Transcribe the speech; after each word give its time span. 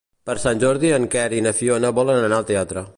Per 0.29 0.35
Sant 0.43 0.61
Jordi 0.63 0.91
en 0.97 1.05
Quer 1.17 1.27
i 1.41 1.45
na 1.49 1.55
Fiona 1.59 1.95
volen 2.01 2.23
anar 2.25 2.41
al 2.43 2.51
teatre. 2.55 2.89